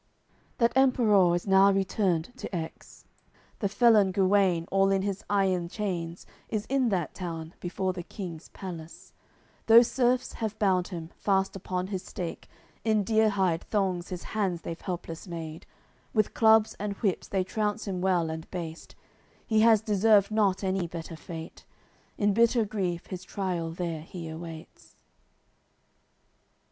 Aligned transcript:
AOI. 0.01 0.33
CCLXX 0.33 0.57
That 0.57 0.77
Emperour 0.77 1.35
is 1.35 1.45
now 1.45 1.71
returned 1.71 2.33
to 2.37 2.55
Aix. 2.55 3.05
The 3.59 3.69
felon 3.69 4.11
Guene, 4.11 4.65
all 4.71 4.89
in 4.89 5.03
his 5.03 5.23
iron 5.29 5.69
chains 5.69 6.25
Is 6.49 6.65
in 6.69 6.89
that 6.89 7.13
town, 7.13 7.53
before 7.59 7.93
the 7.93 8.01
King's 8.01 8.49
Palace; 8.49 9.13
Those 9.67 9.85
serfs 9.91 10.33
have 10.33 10.57
bound 10.57 10.87
him, 10.87 11.11
fast 11.19 11.55
upon 11.55 11.85
his 11.85 12.01
stake, 12.03 12.47
In 12.83 13.03
deer 13.03 13.29
hide 13.29 13.61
thongs 13.65 14.09
his 14.09 14.23
hands 14.23 14.63
they've 14.63 14.81
helpless 14.81 15.27
made, 15.27 15.67
With 16.15 16.33
clubs 16.33 16.75
and 16.79 16.93
whips 16.93 17.27
they 17.27 17.43
trounce 17.43 17.85
him 17.87 18.01
well 18.01 18.31
and 18.31 18.49
baste: 18.49 18.95
He 19.45 19.59
has 19.59 19.81
deserved 19.81 20.31
not 20.31 20.63
any 20.63 20.87
better 20.87 21.15
fate; 21.15 21.63
In 22.17 22.33
bitter 22.33 22.65
grief 22.65 23.05
his 23.05 23.23
trial 23.23 23.69
there 23.69 24.01
he 24.01 24.27
awaits. 24.29 24.95